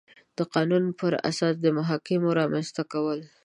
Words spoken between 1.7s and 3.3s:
محاکمو رامنځ ته کول